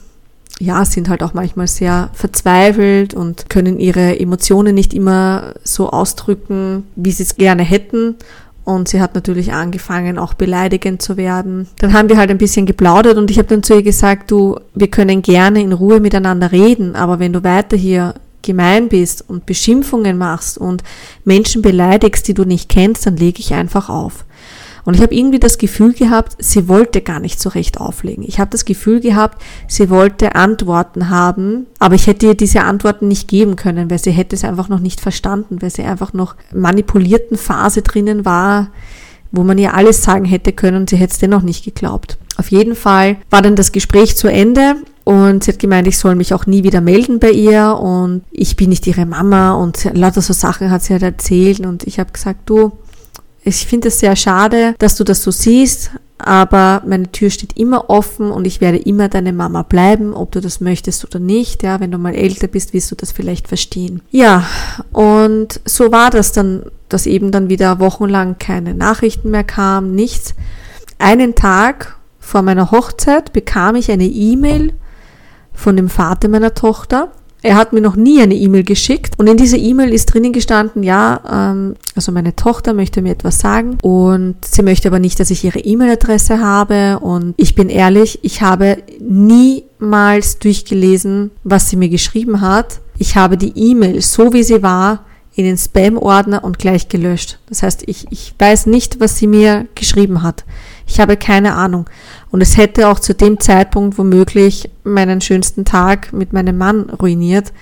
ja, 0.61 0.85
sind 0.85 1.09
halt 1.09 1.23
auch 1.23 1.33
manchmal 1.33 1.67
sehr 1.67 2.09
verzweifelt 2.13 3.15
und 3.15 3.49
können 3.49 3.79
ihre 3.79 4.19
Emotionen 4.19 4.75
nicht 4.75 4.93
immer 4.93 5.55
so 5.63 5.89
ausdrücken, 5.89 6.83
wie 6.95 7.11
sie 7.11 7.23
es 7.23 7.35
gerne 7.35 7.63
hätten. 7.63 8.15
Und 8.63 8.87
sie 8.87 9.01
hat 9.01 9.15
natürlich 9.15 9.53
angefangen, 9.53 10.19
auch 10.19 10.35
beleidigend 10.35 11.01
zu 11.01 11.17
werden. 11.17 11.67
Dann 11.79 11.93
haben 11.93 12.09
wir 12.09 12.17
halt 12.17 12.29
ein 12.29 12.37
bisschen 12.37 12.67
geplaudert 12.67 13.17
und 13.17 13.31
ich 13.31 13.39
habe 13.39 13.47
dann 13.47 13.63
zu 13.63 13.73
ihr 13.73 13.81
gesagt, 13.81 14.29
du, 14.29 14.59
wir 14.75 14.87
können 14.87 15.23
gerne 15.23 15.61
in 15.61 15.73
Ruhe 15.73 15.99
miteinander 15.99 16.51
reden, 16.51 16.95
aber 16.95 17.17
wenn 17.17 17.33
du 17.33 17.43
weiter 17.43 17.75
hier 17.75 18.13
gemein 18.43 18.87
bist 18.87 19.27
und 19.27 19.47
Beschimpfungen 19.47 20.15
machst 20.15 20.59
und 20.59 20.83
Menschen 21.25 21.63
beleidigst, 21.63 22.27
die 22.27 22.35
du 22.35 22.43
nicht 22.43 22.69
kennst, 22.69 23.07
dann 23.07 23.17
lege 23.17 23.39
ich 23.39 23.55
einfach 23.55 23.89
auf. 23.89 24.25
Und 24.83 24.95
ich 24.95 25.01
habe 25.01 25.13
irgendwie 25.13 25.39
das 25.39 25.57
Gefühl 25.57 25.93
gehabt, 25.93 26.35
sie 26.39 26.67
wollte 26.67 27.01
gar 27.01 27.19
nicht 27.19 27.39
so 27.39 27.49
recht 27.49 27.79
auflegen. 27.79 28.23
Ich 28.27 28.39
habe 28.39 28.49
das 28.49 28.65
Gefühl 28.65 28.99
gehabt, 28.99 29.41
sie 29.67 29.89
wollte 29.89 30.35
Antworten 30.35 31.09
haben, 31.09 31.67
aber 31.79 31.95
ich 31.95 32.07
hätte 32.07 32.27
ihr 32.27 32.35
diese 32.35 32.61
Antworten 32.61 33.07
nicht 33.07 33.27
geben 33.27 33.55
können, 33.55 33.91
weil 33.91 33.99
sie 33.99 34.11
hätte 34.11 34.35
es 34.35 34.43
einfach 34.43 34.69
noch 34.69 34.79
nicht 34.79 35.01
verstanden, 35.01 35.61
weil 35.61 35.69
sie 35.69 35.83
einfach 35.83 36.13
noch 36.13 36.35
manipulierten 36.53 37.37
Phase 37.37 37.81
drinnen 37.81 38.25
war, 38.25 38.69
wo 39.31 39.43
man 39.43 39.57
ihr 39.57 39.73
alles 39.73 40.03
sagen 40.03 40.25
hätte 40.25 40.51
können 40.51 40.77
und 40.77 40.89
sie 40.89 40.97
hätte 40.97 41.13
es 41.13 41.19
dennoch 41.19 41.41
nicht 41.41 41.63
geglaubt. 41.63 42.17
Auf 42.37 42.49
jeden 42.51 42.75
Fall 42.75 43.17
war 43.29 43.41
dann 43.41 43.55
das 43.55 43.71
Gespräch 43.71 44.17
zu 44.17 44.27
Ende 44.27 44.75
und 45.03 45.43
sie 45.43 45.51
hat 45.51 45.59
gemeint, 45.59 45.87
ich 45.87 45.97
soll 45.97 46.15
mich 46.15 46.33
auch 46.33 46.45
nie 46.45 46.63
wieder 46.63 46.81
melden 46.81 47.19
bei 47.19 47.31
ihr 47.31 47.77
und 47.77 48.23
ich 48.31 48.55
bin 48.55 48.69
nicht 48.69 48.87
ihre 48.87 49.05
Mama 49.05 49.53
und 49.53 49.89
lauter 49.93 50.21
so 50.21 50.33
Sachen 50.33 50.69
hat 50.69 50.83
sie 50.83 50.93
halt 50.93 51.03
erzählt 51.03 51.59
und 51.61 51.85
ich 51.85 51.99
habe 51.99 52.11
gesagt, 52.11 52.41
du, 52.49 52.71
ich 53.43 53.65
finde 53.65 53.87
es 53.87 53.99
sehr 53.99 54.15
schade, 54.15 54.75
dass 54.79 54.95
du 54.95 55.03
das 55.03 55.23
so 55.23 55.31
siehst, 55.31 55.91
aber 56.17 56.83
meine 56.85 57.11
Tür 57.11 57.29
steht 57.29 57.57
immer 57.57 57.89
offen 57.89 58.31
und 58.31 58.45
ich 58.45 58.61
werde 58.61 58.77
immer 58.77 59.09
deine 59.09 59.33
Mama 59.33 59.63
bleiben, 59.63 60.13
ob 60.13 60.31
du 60.31 60.39
das 60.39 60.61
möchtest 60.61 61.03
oder 61.03 61.19
nicht. 61.19 61.63
Ja, 61.63 61.79
wenn 61.79 61.91
du 61.91 61.97
mal 61.97 62.13
älter 62.13 62.47
bist, 62.47 62.73
wirst 62.73 62.91
du 62.91 62.95
das 62.95 63.11
vielleicht 63.11 63.47
verstehen. 63.47 64.01
Ja, 64.11 64.45
und 64.91 65.59
so 65.65 65.91
war 65.91 66.11
das 66.11 66.31
dann, 66.31 66.63
dass 66.89 67.07
eben 67.07 67.31
dann 67.31 67.49
wieder 67.49 67.79
wochenlang 67.79 68.37
keine 68.37 68.75
Nachrichten 68.75 69.31
mehr 69.31 69.43
kamen, 69.43 69.95
nichts. 69.95 70.35
Einen 70.99 71.33
Tag 71.33 71.97
vor 72.19 72.43
meiner 72.43 72.69
Hochzeit 72.69 73.33
bekam 73.33 73.75
ich 73.75 73.89
eine 73.91 74.05
E-Mail 74.05 74.73
von 75.53 75.75
dem 75.75 75.89
Vater 75.89 76.27
meiner 76.27 76.53
Tochter 76.53 77.11
er 77.43 77.55
hat 77.55 77.73
mir 77.73 77.81
noch 77.81 77.95
nie 77.95 78.21
eine 78.21 78.35
E-Mail 78.35 78.63
geschickt 78.63 79.13
und 79.17 79.27
in 79.27 79.37
dieser 79.37 79.57
E-Mail 79.57 79.93
ist 79.93 80.13
drinnen 80.13 80.31
gestanden, 80.31 80.83
ja, 80.83 81.21
ähm, 81.31 81.75
also 81.95 82.11
meine 82.11 82.35
Tochter 82.35 82.73
möchte 82.73 83.01
mir 83.01 83.11
etwas 83.11 83.39
sagen 83.39 83.77
und 83.81 84.35
sie 84.45 84.61
möchte 84.61 84.87
aber 84.87 84.99
nicht, 84.99 85.19
dass 85.19 85.31
ich 85.31 85.43
ihre 85.43 85.59
E-Mail-Adresse 85.59 86.39
habe 86.39 86.99
und 86.99 87.33
ich 87.37 87.55
bin 87.55 87.69
ehrlich, 87.69 88.19
ich 88.21 88.41
habe 88.41 88.77
niemals 88.99 90.37
durchgelesen, 90.39 91.31
was 91.43 91.69
sie 91.69 91.77
mir 91.77 91.89
geschrieben 91.89 92.41
hat. 92.41 92.79
Ich 92.97 93.15
habe 93.15 93.37
die 93.37 93.53
E-Mail, 93.55 94.01
so 94.01 94.33
wie 94.33 94.43
sie 94.43 94.61
war, 94.61 95.05
in 95.33 95.45
den 95.45 95.57
Spam-Ordner 95.57 96.43
und 96.43 96.59
gleich 96.59 96.89
gelöscht. 96.89 97.39
Das 97.47 97.63
heißt, 97.63 97.83
ich, 97.87 98.05
ich 98.11 98.33
weiß 98.37 98.67
nicht, 98.67 98.99
was 98.99 99.17
sie 99.17 99.27
mir 99.27 99.65
geschrieben 99.75 100.21
hat. 100.21 100.43
Ich 100.91 100.99
habe 100.99 101.15
keine 101.15 101.55
Ahnung. 101.55 101.89
Und 102.31 102.41
es 102.41 102.57
hätte 102.57 102.89
auch 102.89 102.99
zu 102.99 103.15
dem 103.15 103.39
Zeitpunkt 103.39 103.97
womöglich 103.97 104.69
meinen 104.83 105.21
schönsten 105.21 105.63
Tag 105.63 106.11
mit 106.11 106.33
meinem 106.33 106.57
Mann 106.57 106.89
ruiniert, 106.89 107.53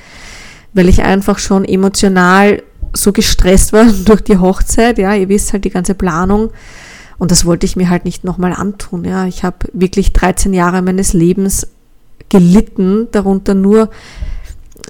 weil 0.74 0.90
ich 0.90 1.04
einfach 1.04 1.38
schon 1.38 1.64
emotional 1.64 2.64
so 2.92 3.14
gestresst 3.14 3.72
war 3.72 3.86
durch 4.06 4.22
die 4.22 4.40
Hochzeit. 4.40 4.98
Ja, 4.98 5.14
ihr 5.14 5.30
wisst 5.30 5.54
halt 5.54 5.64
die 5.64 5.70
ganze 5.70 5.94
Planung. 5.94 6.50
Und 7.20 7.30
das 7.30 7.46
wollte 7.46 7.68
ich 7.68 7.76
mir 7.76 7.92
halt 7.92 8.04
nicht 8.04 8.24
nochmal 8.24 8.54
antun. 8.54 9.06
Ja, 9.06 9.28
ich 9.28 9.44
habe 9.44 9.58
wirklich 9.74 10.12
13 10.12 10.52
Jahre 10.52 10.82
meines 10.82 11.14
Lebens 11.14 11.68
gelitten, 12.30 13.10
darunter 13.12 13.54
nur, 13.54 13.92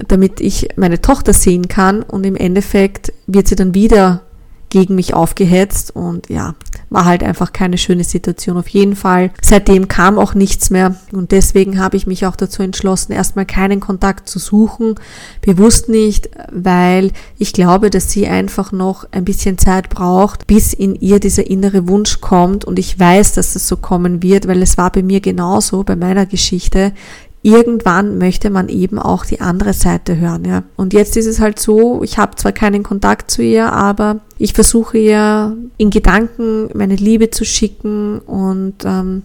damit 0.07 0.39
ich 0.39 0.69
meine 0.77 1.01
Tochter 1.01 1.33
sehen 1.33 1.67
kann. 1.67 2.03
Und 2.03 2.25
im 2.25 2.37
Endeffekt 2.37 3.11
wird 3.27 3.49
sie 3.49 3.57
dann 3.57 3.73
wieder 3.73 4.21
gegen 4.69 4.95
mich 4.95 5.13
aufgehetzt 5.13 5.93
und 5.93 6.29
ja, 6.29 6.55
war 6.89 7.05
halt 7.05 7.23
einfach 7.23 7.53
keine 7.53 7.77
schöne 7.77 8.03
Situation 8.03 8.57
auf 8.57 8.67
jeden 8.67 8.95
Fall. 8.95 9.31
Seitdem 9.41 9.87
kam 9.87 10.17
auch 10.17 10.33
nichts 10.33 10.69
mehr 10.69 10.95
und 11.11 11.31
deswegen 11.31 11.79
habe 11.79 11.97
ich 11.97 12.07
mich 12.07 12.25
auch 12.25 12.35
dazu 12.35 12.63
entschlossen, 12.63 13.11
erstmal 13.11 13.45
keinen 13.45 13.79
Kontakt 13.79 14.29
zu 14.29 14.39
suchen, 14.39 14.95
bewusst 15.41 15.89
nicht, 15.89 16.29
weil 16.51 17.11
ich 17.37 17.53
glaube, 17.53 17.89
dass 17.89 18.11
sie 18.11 18.27
einfach 18.27 18.71
noch 18.71 19.05
ein 19.11 19.25
bisschen 19.25 19.57
Zeit 19.57 19.89
braucht, 19.89 20.47
bis 20.47 20.73
in 20.73 20.95
ihr 20.95 21.19
dieser 21.19 21.47
innere 21.47 21.87
Wunsch 21.87 22.21
kommt. 22.21 22.65
Und 22.65 22.79
ich 22.79 22.99
weiß, 22.99 23.33
dass 23.33 23.55
es 23.55 23.67
so 23.67 23.77
kommen 23.77 24.23
wird, 24.23 24.47
weil 24.47 24.61
es 24.61 24.77
war 24.77 24.91
bei 24.91 25.03
mir 25.03 25.21
genauso 25.21 25.83
bei 25.83 25.95
meiner 25.95 26.25
Geschichte 26.25 26.93
irgendwann 27.41 28.17
möchte 28.17 28.49
man 28.49 28.67
eben 28.67 28.99
auch 28.99 29.25
die 29.25 29.39
andere 29.39 29.73
Seite 29.73 30.17
hören, 30.17 30.45
ja. 30.45 30.63
Und 30.75 30.93
jetzt 30.93 31.15
ist 31.15 31.25
es 31.25 31.39
halt 31.39 31.59
so, 31.59 32.03
ich 32.03 32.17
habe 32.17 32.35
zwar 32.35 32.51
keinen 32.51 32.83
Kontakt 32.83 33.31
zu 33.31 33.41
ihr, 33.41 33.71
aber 33.71 34.19
ich 34.37 34.53
versuche 34.53 34.97
ihr 34.97 35.57
in 35.77 35.89
Gedanken 35.89 36.69
meine 36.73 36.95
Liebe 36.95 37.29
zu 37.31 37.45
schicken 37.45 38.19
und 38.19 38.83
ähm, 38.83 39.23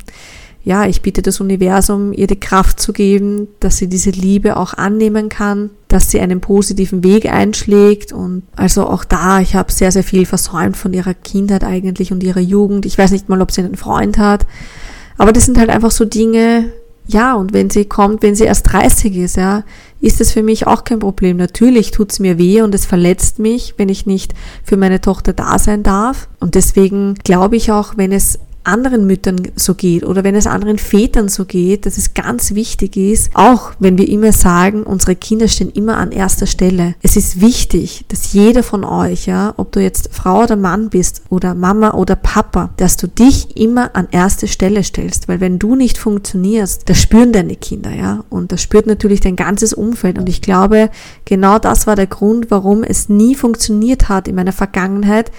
ja, 0.63 0.87
ich 0.87 1.03
bitte 1.03 1.21
das 1.21 1.41
Universum, 1.41 2.15
ihr 2.15 2.27
die 2.27 2.41
Kraft 2.41 2.81
zu 2.81 2.95
geben, 2.95 3.49
dass 3.61 3.77
sie 3.77 3.89
diese 3.89 4.11
Liebe 4.11 4.57
auch 4.57 4.73
annehmen 4.73 5.29
kann, 5.29 5.71
dass 5.89 6.11
sie 6.11 6.21
einen 6.21 6.41
positiven 6.41 7.05
Weg 7.05 7.31
einschlägt 7.31 8.13
und 8.13 8.45
also 8.57 8.87
auch 8.87 9.05
da, 9.05 9.41
ich 9.41 9.57
habe 9.57 9.71
sehr, 9.71 9.93
sehr 9.93 10.05
viel 10.05 10.25
versäumt 10.25 10.77
von 10.77 10.95
ihrer 10.95 11.13
Kindheit 11.13 11.65
eigentlich 11.65 12.13
und 12.13 12.23
ihrer 12.23 12.41
Jugend. 12.41 12.87
Ich 12.87 12.97
weiß 12.97 13.11
nicht 13.11 13.29
mal, 13.29 13.43
ob 13.43 13.51
sie 13.51 13.61
einen 13.61 13.77
Freund 13.77 14.17
hat, 14.17 14.47
aber 15.19 15.33
das 15.33 15.45
sind 15.45 15.59
halt 15.59 15.69
einfach 15.69 15.91
so 15.91 16.07
Dinge, 16.07 16.73
ja, 17.07 17.35
und 17.35 17.53
wenn 17.53 17.69
sie 17.69 17.85
kommt, 17.85 18.23
wenn 18.23 18.35
sie 18.35 18.45
erst 18.45 18.73
30 18.73 19.17
ist, 19.17 19.37
ja, 19.37 19.63
ist 20.01 20.21
es 20.21 20.33
für 20.33 20.43
mich 20.43 20.67
auch 20.67 20.85
kein 20.85 21.01
Problem. 21.01 21.37
Natürlich 21.37 21.91
tut's 21.91 22.19
mir 22.19 22.39
weh 22.39 22.63
und 22.63 22.75
es 22.75 22.87
verletzt 22.87 23.39
mich, 23.39 23.75
wenn 23.77 23.89
ich 23.89 24.07
nicht 24.07 24.33
für 24.63 24.77
meine 24.77 25.01
Tochter 25.01 25.33
da 25.33 25.59
sein 25.59 25.83
darf. 25.83 26.29
Und 26.41 26.55
deswegen 26.55 27.15
glaube 27.23 27.57
ich 27.57 27.71
auch, 27.71 27.97
wenn 27.97 28.13
es 28.13 28.39
anderen 28.65 29.07
Müttern 29.07 29.37
so 29.57 29.75
geht 29.75 30.05
oder 30.05 30.25
wenn 30.25 30.35
es 30.35 30.47
anderen 30.47 30.79
Vätern 30.79 31.29
so 31.29 31.45
geht, 31.45 31.87
dass 31.87 31.99
es 31.99 32.15
ganz 32.15 32.55
wichtig 32.55 32.97
ist, 32.97 33.31
auch 33.35 33.73
wenn 33.79 33.99
wir 33.99 34.09
immer 34.09 34.33
sagen, 34.33 34.83
unsere 34.83 35.15
Kinder 35.15 35.49
stehen 35.49 35.71
immer 35.71 35.99
an 35.99 36.13
erster 36.13 36.47
Stelle. 36.47 36.95
Es 37.03 37.17
ist 37.17 37.41
wichtig, 37.41 38.05
dass 38.09 38.33
jeder 38.33 38.63
von 38.63 38.85
euch, 38.85 39.27
ja, 39.27 39.55
ob 39.57 39.73
du 39.73 39.81
jetzt 39.81 40.11
Frau 40.13 40.43
oder 40.43 40.57
Mann 40.57 40.89
bist 40.89 41.23
oder 41.29 41.55
Mama 41.55 41.93
oder 41.93 42.17
Papa, 42.17 42.71
dass 42.77 42.97
du 42.97 43.07
dich 43.07 43.57
immer 43.57 43.95
an 43.95 44.09
erste 44.11 44.49
Stelle 44.49 44.83
stellst, 44.83 45.29
weil 45.29 45.41
wenn 45.41 45.59
du 45.59 45.77
nicht 45.77 45.99
funktionierst, 45.99 46.89
das 46.89 47.01
spüren 47.01 47.33
deine 47.33 47.57
Kinder, 47.57 47.95
ja, 47.95 48.25
und 48.31 48.53
das 48.53 48.63
spürt 48.63 48.87
natürlich 48.87 49.21
dein 49.21 49.37
ganzes 49.37 49.75
Umfeld 49.75 50.19
und 50.19 50.29
ich 50.29 50.41
glaube, 50.41 50.91
genau 51.25 51.59
das 51.59 51.87
war 51.87 51.97
der 51.97 52.07
Grund, 52.07 52.51
warum 52.51 52.83
es 52.83 53.09
nie 53.09 53.35
funktioniert 53.35 54.09
hat 54.09 54.27
in 54.29 54.35
meiner 54.35 54.53
Vergangenheit, 54.53 55.31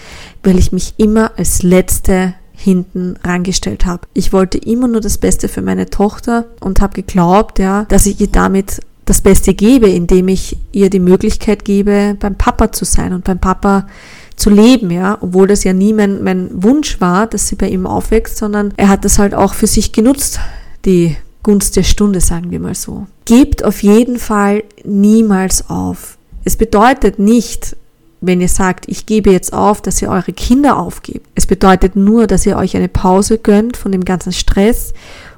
weil 0.43 0.59
ich 0.59 0.71
mich 0.71 0.93
immer 0.97 1.31
als 1.37 1.63
letzte 1.63 2.35
hinten 2.55 3.15
rangestellt 3.23 3.85
habe. 3.85 4.07
Ich 4.13 4.33
wollte 4.33 4.57
immer 4.57 4.87
nur 4.87 5.01
das 5.01 5.17
Beste 5.17 5.47
für 5.47 5.61
meine 5.61 5.89
Tochter 5.89 6.45
und 6.59 6.81
habe 6.81 6.93
geglaubt, 6.93 7.59
ja, 7.59 7.85
dass 7.85 8.05
ich 8.05 8.19
ihr 8.19 8.27
damit 8.27 8.81
das 9.05 9.21
Beste 9.21 9.53
gebe, 9.53 9.87
indem 9.87 10.27
ich 10.27 10.57
ihr 10.71 10.89
die 10.89 10.99
Möglichkeit 10.99 11.63
gebe, 11.63 12.17
beim 12.19 12.35
Papa 12.35 12.71
zu 12.71 12.85
sein 12.85 13.13
und 13.13 13.23
beim 13.23 13.39
Papa 13.39 13.87
zu 14.35 14.49
leben, 14.49 14.91
ja, 14.91 15.17
obwohl 15.21 15.47
das 15.47 15.63
ja 15.63 15.73
nie 15.73 15.93
mein, 15.93 16.23
mein 16.23 16.49
Wunsch 16.51 16.99
war, 16.99 17.27
dass 17.27 17.47
sie 17.47 17.55
bei 17.55 17.69
ihm 17.69 17.87
aufwächst, 17.87 18.37
sondern 18.37 18.73
er 18.77 18.89
hat 18.89 19.05
das 19.05 19.19
halt 19.19 19.33
auch 19.33 19.53
für 19.53 19.67
sich 19.67 19.91
genutzt, 19.91 20.39
die 20.85 21.15
Gunst 21.43 21.75
der 21.75 21.83
Stunde, 21.83 22.21
sagen 22.21 22.51
wir 22.51 22.59
mal 22.59 22.75
so. 22.75 23.05
Gebt 23.25 23.63
auf 23.63 23.83
jeden 23.83 24.17
Fall 24.17 24.63
niemals 24.83 25.69
auf. 25.69 26.17
Es 26.43 26.57
bedeutet 26.57 27.19
nicht, 27.19 27.75
wenn 28.25 28.41
ihr 28.41 28.49
sagt, 28.49 28.87
ich 28.87 29.05
gebe 29.05 29.31
jetzt 29.31 29.53
auf, 29.53 29.81
dass 29.81 30.01
ihr 30.01 30.09
eure 30.09 30.33
Kinder 30.33 30.77
aufgebt. 30.77 31.27
Es 31.35 31.45
bedeutet 31.45 31.95
nur, 31.95 32.27
dass 32.27 32.45
ihr 32.45 32.57
euch 32.57 32.75
eine 32.75 32.87
Pause 32.87 33.37
gönnt 33.37 33.77
von 33.77 33.91
dem 33.91 34.05
ganzen 34.05 34.31
Stress, 34.31 34.93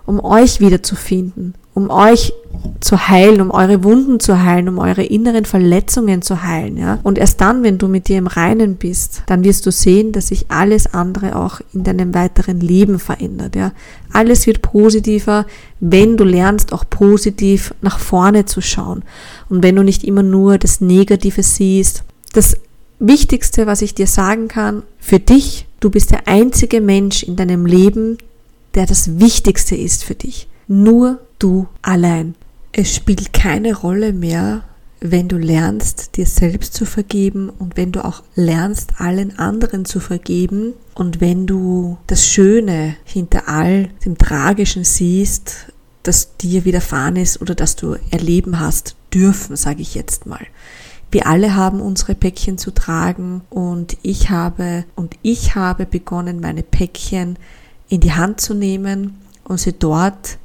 um 0.06 0.24
euch 0.24 0.60
wiederzufinden, 0.62 1.54
um 1.74 1.90
euch 1.90 2.34
zu 2.80 3.08
heilen, 3.08 3.42
um 3.42 3.52
eure 3.52 3.84
Wunden 3.84 4.20
zu 4.20 4.42
heilen, 4.42 4.70
um 4.70 4.80
eure 4.80 5.04
inneren 5.04 5.46
Verletzungen 5.46 6.22
zu 6.22 6.44
heilen, 6.44 6.78
ja. 6.78 7.00
Und 7.04 7.18
erst 7.18 7.42
dann, 7.42 7.64
wenn 7.64 7.78
du 7.78 7.88
mit 7.88 8.08
dir 8.08 8.18
im 8.18 8.28
Reinen 8.28 8.76
bist, 8.76 9.24
dann 9.28 9.44
wirst 9.44 9.66
du 9.66 9.72
sehen, 9.72 10.12
dass 10.12 10.30
sich 10.30 10.46
alles 10.50 10.94
andere 10.94 11.36
auch 11.36 11.62
in 11.74 11.84
deinem 11.84 12.14
weiteren 12.14 12.60
Leben 12.60 13.00
verändert, 13.00 13.56
ja. 13.56 13.72
Alles 14.12 14.48
wird 14.48 14.62
positiver, 14.62 15.46
wenn 15.80 16.18
du 16.18 16.24
lernst, 16.24 16.74
auch 16.74 16.86
positiv 16.90 17.74
nach 17.82 18.00
vorne 18.00 18.46
zu 18.46 18.62
schauen. 18.62 19.04
Und 19.50 19.62
wenn 19.62 19.76
du 19.76 19.84
nicht 19.84 20.04
immer 20.04 20.24
nur 20.24 20.58
das 20.58 20.82
Negative 20.82 21.44
siehst, 21.44 22.04
das 22.34 22.56
Wichtigste, 23.00 23.68
was 23.68 23.82
ich 23.82 23.94
dir 23.94 24.08
sagen 24.08 24.48
kann, 24.48 24.84
für 25.00 25.20
dich, 25.20 25.68
du 25.80 25.90
bist 25.90 26.12
der 26.12 26.28
einzige 26.28 26.82
Mensch 26.82 27.24
in 27.24 27.36
deinem 27.36 27.66
Leben, 27.66 28.18
der 28.76 28.86
das 28.86 29.20
Wichtigste 29.20 29.76
ist 29.76 30.04
für 30.04 30.16
dich. 30.16 30.48
Nur 30.68 31.20
du 31.40 31.68
allein. 31.82 32.36
Es 32.72 32.96
spielt 32.96 33.34
keine 33.34 33.76
Rolle 33.76 34.14
mehr, 34.14 34.64
wenn 35.00 35.28
du 35.28 35.38
lernst, 35.38 36.18
dir 36.18 36.26
selbst 36.26 36.74
zu 36.74 36.86
vergeben 36.86 37.50
und 37.50 37.78
wenn 37.78 37.92
du 37.92 38.04
auch 38.04 38.24
lernst, 38.36 39.00
allen 39.00 39.38
anderen 39.38 39.86
zu 39.86 40.00
vergeben 40.00 40.74
und 40.96 41.22
wenn 41.22 41.46
du 41.46 41.98
das 42.08 42.26
Schöne 42.26 42.96
hinter 43.04 43.48
all 43.48 43.90
dem 44.06 44.18
Tragischen 44.18 44.84
siehst, 44.84 45.68
das 46.02 46.38
dir 46.38 46.66
widerfahren 46.66 47.16
ist 47.16 47.42
oder 47.42 47.54
das 47.54 47.76
du 47.76 47.96
erleben 48.10 48.60
hast 48.60 48.96
dürfen, 49.14 49.56
sage 49.56 49.82
ich 49.82 49.94
jetzt 49.94 50.26
mal. 50.26 50.46
Wir 51.10 51.26
alle 51.28 51.56
haben 51.56 51.80
unsere 51.80 52.16
Päckchen 52.16 52.58
zu 52.58 52.72
tragen 52.72 53.42
und 53.50 53.98
ich 54.02 54.30
habe 54.30 54.84
und 54.96 55.16
ich 55.22 55.56
habe 55.56 55.86
begonnen, 55.86 56.42
meine 56.42 56.64
Päckchen 56.64 57.40
in 57.88 58.02
die 58.02 58.14
Hand 58.14 58.42
zu 58.42 58.54
nehmen 58.54 59.18
und 59.46 59.60
sie 59.60 59.74
dort 59.74 60.38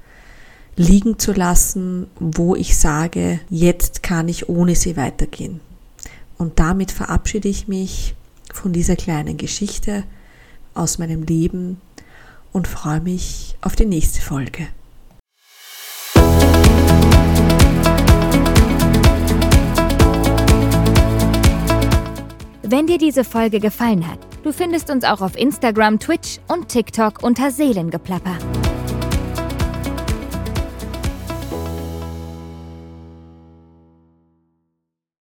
liegen 0.77 1.19
zu 1.19 1.33
lassen, 1.33 2.07
wo 2.19 2.55
ich 2.55 2.79
sage, 2.79 3.41
jetzt 3.51 4.03
kann 4.03 4.29
ich 4.29 4.49
ohne 4.49 4.77
sie 4.77 4.97
weitergehen. 4.97 5.61
Und 6.39 6.59
damit 6.59 6.93
verabschiede 6.93 7.49
ich 7.49 7.69
mich 7.69 8.15
von 8.53 8.73
dieser 8.73 8.97
kleinen 8.97 9.37
Geschichte 9.37 10.05
aus 10.75 10.99
meinem 10.99 11.25
Leben 11.25 11.81
und 12.53 12.69
freue 12.69 13.01
mich 13.01 13.57
auf 13.61 13.77
die 13.77 13.87
nächste 13.87 14.21
Folge. 14.21 14.69
Wenn 22.73 22.87
dir 22.87 22.97
diese 22.97 23.23
Folge 23.23 23.61
gefallen 23.61 24.11
hat, 24.11 24.19
du 24.45 24.51
findest 24.51 24.89
uns 24.89 25.05
auch 25.05 25.21
auf 25.21 25.37
Instagram, 25.37 25.99
Twitch 25.99 26.39
und 26.49 26.69
TikTok 26.69 27.23
unter 27.23 27.51
Seelengeplapper. 27.51 28.39